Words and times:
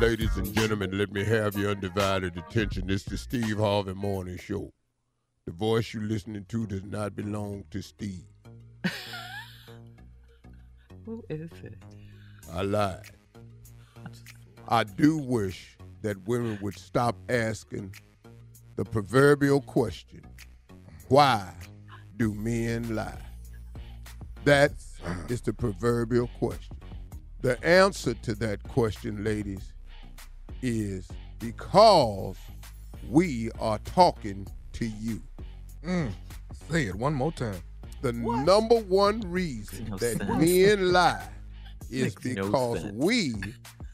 Ladies 0.00 0.36
and 0.36 0.54
gentlemen, 0.54 0.96
let 0.96 1.12
me 1.12 1.24
have 1.24 1.56
your 1.56 1.72
undivided 1.72 2.36
attention. 2.36 2.86
This 2.86 3.02
is 3.02 3.06
the 3.08 3.18
Steve 3.18 3.58
Harvey 3.58 3.94
Morning 3.94 4.38
Show. 4.38 4.72
The 5.44 5.50
voice 5.50 5.92
you're 5.92 6.04
listening 6.04 6.44
to 6.50 6.66
does 6.68 6.84
not 6.84 7.16
belong 7.16 7.64
to 7.72 7.82
Steve. 7.82 8.22
Who 11.04 11.24
is 11.28 11.50
it? 11.64 11.74
I 12.52 12.62
lied. 12.62 13.10
I 14.68 14.84
do 14.84 15.18
wish 15.18 15.76
that 16.02 16.16
women 16.28 16.60
would 16.62 16.78
stop 16.78 17.16
asking 17.28 17.92
the 18.76 18.84
proverbial 18.84 19.62
question 19.62 20.22
why 21.08 21.52
do 22.18 22.34
men 22.34 22.94
lie? 22.94 23.18
That 24.44 24.70
is 25.28 25.40
the 25.40 25.52
proverbial 25.52 26.28
question. 26.38 26.76
The 27.40 27.60
answer 27.66 28.14
to 28.14 28.36
that 28.36 28.62
question, 28.62 29.24
ladies, 29.24 29.72
is 30.62 31.08
because 31.38 32.36
we 33.08 33.50
are 33.60 33.78
talking 33.80 34.46
to 34.74 34.86
you. 34.86 35.20
Mm, 35.84 36.10
say 36.70 36.86
it 36.86 36.94
one 36.94 37.14
more 37.14 37.32
time. 37.32 37.60
The 38.02 38.12
number 38.12 38.76
one 38.76 39.20
reason 39.22 39.86
no 39.90 39.96
that 39.96 40.18
sense. 40.18 40.30
men 40.40 40.92
lie 40.92 41.28
is 41.90 42.14
Makes 42.16 42.24
no 42.36 42.44
because 42.44 42.80
sense. 42.82 42.94
we 42.94 43.34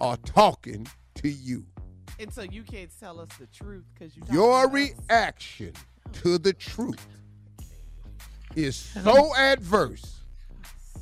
are 0.00 0.16
talking 0.18 0.86
to 1.16 1.28
you. 1.28 1.64
And 2.18 2.32
so 2.32 2.42
you 2.42 2.62
can't 2.62 2.90
tell 2.98 3.20
us 3.20 3.28
the 3.38 3.46
truth 3.46 3.84
because 3.94 4.16
you. 4.16 4.22
Your 4.32 4.64
talking 4.64 4.86
to 4.88 4.92
us. 4.94 4.98
reaction 5.10 5.72
to 6.14 6.38
the 6.38 6.52
truth 6.52 7.06
is 8.54 8.74
so 8.76 9.34
adverse. 9.36 10.20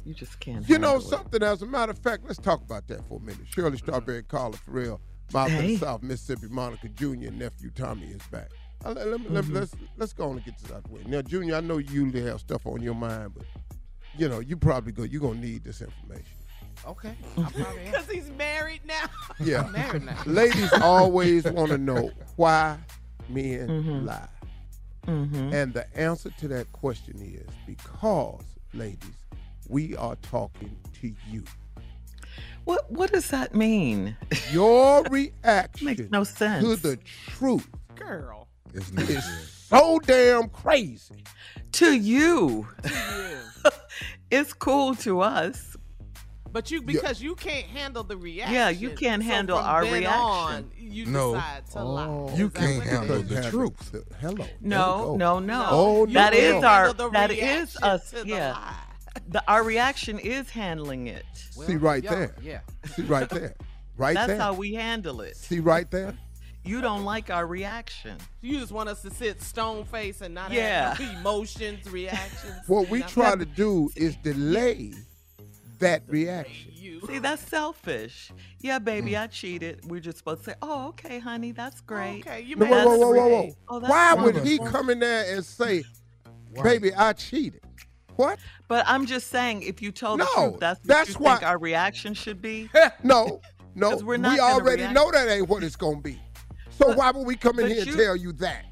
You 0.05 0.13
just 0.15 0.39
can't. 0.41 0.69
You 0.69 0.79
know 0.79 0.93
handle 0.95 1.07
it. 1.07 1.11
something, 1.11 1.43
as 1.43 1.63
a 1.63 1.67
matter 1.67 1.93
of 1.93 1.99
fact, 1.99 2.25
let's 2.27 2.39
talk 2.39 2.63
about 2.63 2.87
that 2.89 3.07
for 3.09 3.19
a 3.19 3.23
minute. 3.23 3.47
Shirley 3.49 3.79
Strawberry, 3.79 4.23
Carla 4.25 4.57
Ferrell, 4.57 5.01
Mouth 5.33 5.51
of 5.51 5.57
the 5.57 5.63
Hey. 5.63 5.77
South, 5.77 6.03
Mississippi, 6.03 6.47
Monica 6.51 6.89
Jr., 6.89 7.31
nephew 7.33 7.71
Tommy 7.75 8.07
is 8.09 8.23
back. 8.31 8.49
Let, 8.85 8.97
let, 8.97 9.07
let, 9.09 9.21
Mm-hmm. 9.45 9.55
let's 9.55 9.75
let's 9.97 10.13
go 10.13 10.29
on 10.29 10.37
and 10.37 10.45
get 10.45 10.59
this 10.59 10.71
out 10.71 10.85
the 10.85 10.93
way. 10.93 11.01
Now, 11.07 11.23
Junior, 11.23 11.57
I 11.57 11.61
know 11.61 11.79
you 11.79 12.05
usually 12.05 12.23
have 12.25 12.41
stuff 12.41 12.67
on 12.67 12.83
your 12.83 12.95
mind, 12.95 13.33
but 13.35 13.47
you 14.19 14.29
know 14.29 14.41
you 14.41 14.57
probably 14.57 14.93
go. 14.93 15.05
You're 15.05 15.23
gonna 15.23 15.41
need 15.41 15.65
this 15.65 15.81
information. 15.81 16.27
Okay. 16.87 17.15
I 17.39 17.43
probably 17.51 17.63
am. 17.63 17.85
Because 17.93 18.11
he's 18.11 18.31
married 18.33 18.83
now. 18.85 19.07
Yeah. 19.41 19.63
I'm 19.63 19.73
married 19.73 20.05
now. 20.05 20.19
Ladies 20.27 20.71
always 20.83 21.45
want 21.45 21.71
to 21.71 21.79
know 21.79 22.11
why 22.37 22.77
men 23.31 23.69
Mm-hmm. 23.69 24.07
lie. 24.07 24.29
And 25.07 25.73
the 25.75 25.87
answer 25.97 26.31
to 26.41 26.49
that 26.49 26.71
question 26.73 27.21
is 27.23 27.47
because, 27.67 28.43
ladies, 28.75 28.99
we 29.69 29.95
are 29.97 30.17
talking 30.17 30.75
to 31.01 31.13
you. 31.31 31.43
What 32.65 32.91
What 32.91 33.13
does 33.13 33.29
that 33.31 33.55
mean? 33.55 34.17
Your 34.53 35.03
reaction 35.11 35.87
Makes 35.87 36.11
no 36.11 36.25
sense. 36.25 36.65
to 36.65 36.77
the 36.77 36.99
truth 37.29 37.69
Girl. 37.95 38.49
It's 38.73 38.91
not 38.93 39.09
is 39.09 39.25
so 39.69 39.99
damn 40.01 40.49
crazy. 40.49 41.23
to 41.73 41.97
you, 41.97 42.67
You. 42.85 43.39
it's 44.31 44.53
cool 44.53 44.95
to 44.97 45.21
us. 45.21 45.77
But 46.51 46.71
you 46.71 46.83
because 46.83 47.21
you 47.21 47.35
can't 47.35 47.67
handle 47.67 48.05
the 48.05 48.17
reaction. 48.17 48.55
Yeah, 48.55 48.69
you 48.69 48.91
can't 48.91 49.23
So 49.23 49.29
handle 49.29 49.59
from 49.59 49.67
our 49.67 49.85
then 49.85 49.93
reaction. 49.93 50.21
On, 50.23 50.71
you 50.77 51.07
No. 51.07 51.35
decide 51.35 51.67
to 51.73 51.85
lie. 51.85 52.07
Oh, 52.07 52.37
You 52.37 52.49
can't 52.51 52.83
handle 52.85 53.23
the 53.23 53.35
Have 53.43 53.51
truth. 53.51 53.95
Hello. 54.21 54.35
There 54.37 54.49
we 54.61 54.69
No, 54.69 55.17
no, 55.17 55.39
no. 55.41 55.67
Oh, 55.69 56.07
You 56.07 56.15
that 56.15 56.33
no. 56.33 56.39
is 56.39 56.53
can't 56.53 56.65
our 56.65 56.87
handle 56.87 57.07
the 57.07 57.11
that 57.13 57.31
is 57.33 57.37
reaction 57.39 57.85
us. 57.85 58.11
to 58.11 58.23
the 58.23 58.29
Yeah, 58.29 58.53
lie. 58.53 58.75
The, 59.29 59.43
our 59.49 59.63
reaction 59.63 60.19
is 60.19 60.51
handling 60.51 61.07
it. 61.07 61.25
See 61.51 61.77
right 61.77 62.03
Yeah, 62.03 62.15
there. 62.15 62.35
Yeah. 62.43 62.61
See 62.87 63.03
right 63.03 63.29
there. 63.29 63.55
Right 63.97 64.15
That's 64.15 64.29
there. 64.29 64.39
how 64.39 64.55
we 64.55 64.75
handle 64.75 65.21
it. 65.21 65.37
See 65.37 65.61
right 65.61 65.89
there. 65.91 66.15
You 66.65 66.81
don't 66.81 67.05
like 67.05 67.31
our 67.31 67.47
reaction. 67.47 68.17
You 68.41 68.59
just 68.59 68.73
want 68.73 68.89
us 68.89 69.03
to 69.03 69.11
sit 69.11 69.43
stone 69.43 69.85
face 69.85 70.21
and 70.23 70.35
not 70.35 70.51
Yeah. 70.51 70.95
have 70.95 71.17
emotions, 71.21 71.89
reactions. 71.91 72.57
What 72.67 72.89
we 72.89 73.03
try 73.03 73.37
to 73.37 73.45
do 73.45 73.91
is 73.95 74.17
delay 74.17 74.93
that 75.79 76.03
reaction. 76.09 76.73
You. 76.73 77.01
See, 77.07 77.19
that's 77.19 77.43
selfish. 77.43 78.33
Yeah, 78.61 78.79
baby, 78.79 79.13
mm. 79.13 79.21
I 79.23 79.27
cheated. 79.27 79.85
We're 79.85 80.01
just 80.01 80.19
supposed 80.19 80.45
to 80.45 80.51
say, 80.51 80.57
"Oh, 80.63 80.89
okay, 80.89 81.19
honey, 81.19 81.53
that's 81.53 81.81
oh, 81.81 81.85
great." 81.87 82.27
Okay, 82.27 82.41
you 82.43 82.57
No, 82.57 82.65
made 82.67 82.71
whoa, 82.71 82.85
whoa, 82.85 82.93
us 82.95 82.99
whoa, 82.99 83.13
whoa, 83.13 83.29
whoa. 83.29 83.57
Oh, 83.69 83.81
Why 83.81 84.15
fine. 84.15 84.25
would 84.25 84.37
he 84.47 84.59
come 84.59 84.91
in 84.91 85.01
there 85.01 85.35
and 85.35 85.45
say, 85.45 85.85
"Baby, 86.63 86.95
I 86.95 87.13
cheated"? 87.13 87.64
What? 88.17 88.39
But 88.69 88.85
I'm 88.87 89.07
just 89.07 89.29
saying, 89.29 89.63
if 89.63 89.83
you 89.83 89.91
told 89.93 90.21
the 90.21 90.27
truth, 90.35 90.61
that's 90.61 90.79
what 90.81 90.87
that's 90.89 91.09
you 91.11 91.15
why- 91.17 91.37
think 91.37 91.49
our 91.49 91.59
reaction 91.59 92.15
should 92.15 92.41
be. 92.41 92.71
No, 93.03 93.41
no. 93.75 93.91
'Cause 93.91 94.05
we're 94.05 94.17
not 94.17 94.37
gonna 94.39 94.55
already 94.55 94.83
react. 94.83 94.95
know 94.95 95.11
that 95.11 95.29
ain't 95.29 95.49
what 95.49 95.63
it's 95.63 95.77
gonna 95.77 96.01
be. 96.01 96.21
So 96.71 96.93
why 96.95 97.11
would 97.11 97.27
we 97.27 97.37
come 97.37 97.59
in 97.59 97.67
but 97.67 97.73
here 97.73 97.83
and 97.83 97.93
tell 97.97 98.17
you 98.17 98.33
that? 98.35 98.65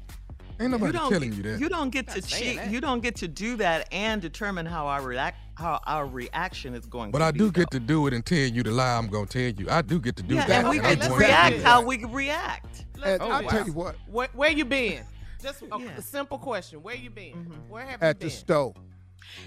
Ain't 0.59 0.71
nobody 0.71 0.93
don't 0.93 1.09
telling 1.11 1.33
you 1.33 1.41
that. 1.43 1.59
You 1.59 1.67
don't 1.67 1.89
get 1.89 2.07
to 2.09 2.21
cheat. 2.21 2.57
that. 2.57 2.69
You 2.71 2.79
don't 2.79 3.01
get 3.01 3.15
to 3.17 3.27
do 3.27 3.55
that 3.57 3.87
and 3.91 4.21
determine 4.21 4.65
how 4.65 4.87
our 4.87 5.01
react 5.01 5.37
how 5.55 5.79
our 5.85 6.05
reaction 6.07 6.73
is 6.73 6.85
going 6.85 7.11
but 7.11 7.19
to 7.19 7.25
I 7.25 7.31
be. 7.31 7.39
do 7.39 7.51
get 7.51 7.69
though. 7.69 7.77
to 7.77 7.85
do 7.85 8.07
it 8.07 8.13
and 8.13 8.25
tell 8.25 8.37
you 8.39 8.63
the 8.63 8.71
lie 8.71 8.97
I'm 8.97 9.07
gonna 9.07 9.25
tell 9.27 9.41
you. 9.41 9.67
I 9.69 9.81
do 9.81 9.99
get 9.99 10.15
to 10.17 10.23
do 10.23 10.35
yeah, 10.35 10.45
that. 10.47 10.59
and 10.61 10.69
we 10.69 10.79
Okay, 10.79 10.91
I'm 10.91 10.97
can 10.97 11.09
to 11.11 11.15
react 11.15 11.19
do 11.19 11.27
react 11.27 11.57
that. 11.57 11.65
how 11.65 11.81
we 11.83 12.05
react. 12.05 12.85
And 13.03 13.21
Oh, 13.21 13.29
I'll 13.29 13.43
wow. 13.43 13.49
tell 13.49 13.65
you 13.67 13.73
what. 13.73 13.95
Where, 14.09 14.29
where 14.33 14.49
you 14.51 14.65
been? 14.65 15.03
Just 15.41 15.61
a, 15.63 15.67
Yeah. 15.79 15.89
a 15.97 16.01
simple 16.01 16.37
question. 16.39 16.81
Where 16.81 16.95
you 16.95 17.09
been? 17.09 17.33
Mm-hmm. 17.33 17.53
Where 17.69 17.83
have 17.85 18.01
At 18.01 18.21
you 18.21 18.29
been? 18.29 18.29
At 18.29 18.47
the 18.47 18.73
been? 18.73 18.73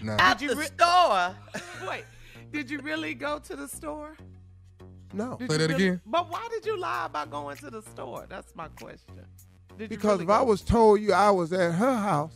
Store. 0.00 0.16
Nah. 0.16 0.16
At 0.22 0.40
you 0.40 0.48
the 0.50 0.56
re- 0.56 0.66
store. 0.66 1.34
Wait, 1.88 2.04
did 2.52 2.70
you 2.70 2.80
really 2.80 3.14
go 3.14 3.38
to 3.38 3.56
the 3.56 3.68
store? 3.68 4.16
No. 5.12 5.36
Did 5.38 5.50
Say 5.50 5.56
that 5.58 5.70
really- 5.70 5.84
again? 5.88 6.00
But 6.06 6.30
why 6.30 6.46
did 6.50 6.66
you 6.66 6.78
lie 6.78 7.06
about 7.06 7.30
going 7.30 7.56
to 7.58 7.70
the 7.70 7.82
store? 7.82 8.26
That's 8.28 8.54
my 8.54 8.68
question. 8.68 9.24
Did 9.78 9.82
you 9.84 9.88
Because 9.96 10.20
really 10.20 10.24
if 10.24 10.30
I 10.30 10.42
was 10.42 10.62
told 10.62 11.00
you 11.00 11.12
I 11.12 11.30
was 11.30 11.52
at 11.52 11.72
her 11.74 11.96
house, 11.96 12.32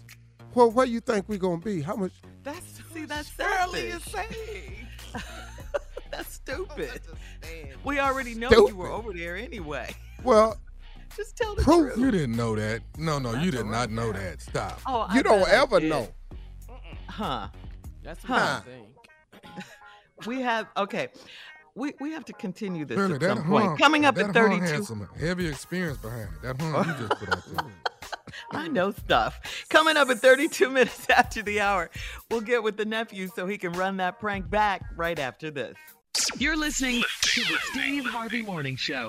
well, 0.54 0.70
where 0.70 0.86
you 0.86 1.00
think 1.00 1.28
we 1.28 1.38
gonna 1.38 1.58
be? 1.58 1.80
How 1.82 1.96
much? 1.96 2.12
that's 2.42 2.80
See, 2.92 3.04
that's 3.04 3.30
Shirley 3.36 3.80
is 3.88 4.02
selfish. 4.04 4.36
saying. 4.36 4.86
That's 6.10 6.34
stupid. 6.34 6.88
Understand. 6.90 7.78
We 7.84 8.00
already 8.00 8.34
know 8.34 8.50
you 8.50 8.74
were 8.74 8.88
over 8.90 9.12
there 9.12 9.36
anyway. 9.36 9.94
Well, 10.24 10.56
Just 11.16 11.36
tell 11.36 11.54
the 11.54 11.62
Proof. 11.62 11.94
truth. 11.94 11.98
You 11.98 12.10
didn't 12.10 12.36
know 12.36 12.54
that. 12.56 12.82
No, 12.98 13.18
no, 13.18 13.34
you 13.34 13.50
did 13.50 13.66
not 13.66 13.90
know 13.90 14.12
that. 14.12 14.40
Stop. 14.40 14.80
Oh, 14.86 15.06
I 15.08 15.16
you 15.16 15.22
don't 15.22 15.48
ever 15.48 15.80
did. 15.80 15.90
know. 15.90 16.08
Huh. 17.10 17.48
That's 18.02 18.22
Huh. 18.24 18.60
I 18.64 18.68
think. 18.68 18.88
We 20.26 20.42
have 20.42 20.66
okay. 20.76 21.08
We 21.74 21.94
we 21.98 22.12
have 22.12 22.26
to 22.26 22.34
continue 22.34 22.84
this 22.84 22.98
Shirley, 22.98 23.14
at 23.14 23.20
that 23.20 23.36
some 23.38 23.46
point. 23.46 23.64
horn, 23.64 23.78
Coming 23.78 24.04
up 24.04 24.18
at 24.18 24.34
32. 24.34 24.64
had 24.66 24.84
some 24.84 25.08
heavy 25.18 25.46
experience 25.48 25.96
behind 25.96 26.28
it. 26.34 26.42
That 26.42 26.60
horn 26.60 26.86
you 26.88 27.08
just 27.08 27.18
put 27.20 27.34
out 27.34 27.42
there. 27.46 27.72
I 28.52 28.68
know 28.68 28.90
stuff. 28.90 29.64
Coming 29.70 29.96
up 29.96 30.10
at 30.10 30.18
32 30.18 30.68
minutes 30.78 31.08
after 31.08 31.40
the 31.42 31.60
hour, 31.60 31.90
we'll 32.30 32.42
get 32.42 32.62
with 32.62 32.76
the 32.76 32.84
nephew 32.84 33.28
so 33.34 33.46
he 33.46 33.56
can 33.56 33.72
run 33.72 33.96
that 33.96 34.20
prank 34.20 34.50
back 34.50 34.82
right 34.94 35.18
after 35.18 35.50
this. 35.50 35.74
You're 36.36 36.56
listening 36.56 37.02
to 37.22 37.40
the 37.40 37.56
Steve 37.70 38.04
Harvey 38.04 38.42
Morning 38.42 38.76
Show. 38.76 39.08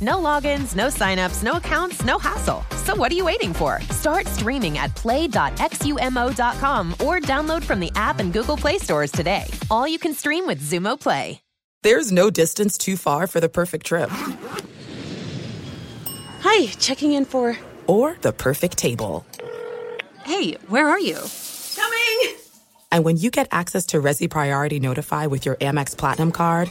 No 0.00 0.16
logins, 0.16 0.74
no 0.74 0.86
signups, 0.88 1.42
no 1.42 1.58
accounts, 1.58 2.04
no 2.04 2.18
hassle. 2.18 2.64
So 2.84 2.96
what 2.96 3.12
are 3.12 3.14
you 3.14 3.24
waiting 3.24 3.52
for? 3.52 3.80
Start 3.90 4.26
streaming 4.26 4.78
at 4.78 4.94
play.xumo.com 4.96 6.92
or 6.92 7.20
download 7.20 7.62
from 7.62 7.80
the 7.80 7.92
app 7.94 8.18
and 8.18 8.32
Google 8.32 8.56
Play 8.56 8.78
stores 8.78 9.12
today. 9.12 9.44
All 9.70 9.86
you 9.86 9.98
can 9.98 10.14
stream 10.14 10.46
with 10.46 10.62
Xumo 10.62 10.98
Play. 10.98 11.40
There's 11.82 12.12
no 12.12 12.28
distance 12.28 12.76
too 12.76 12.96
far 12.98 13.26
for 13.26 13.40
the 13.40 13.48
perfect 13.48 13.86
trip. 13.86 14.10
Hi, 16.42 16.66
checking 16.78 17.12
in 17.12 17.24
for. 17.24 17.56
Or 17.86 18.18
the 18.20 18.32
perfect 18.32 18.76
table. 18.76 19.24
Hey, 20.24 20.52
where 20.68 20.88
are 20.88 21.00
you? 21.00 21.16
Coming! 21.76 22.36
And 22.92 23.04
when 23.04 23.16
you 23.16 23.30
get 23.30 23.48
access 23.50 23.86
to 23.86 24.00
Resy 24.00 24.28
Priority 24.28 24.78
Notify 24.78 25.26
with 25.26 25.46
your 25.46 25.56
Amex 25.56 25.96
Platinum 25.96 26.32
card. 26.32 26.70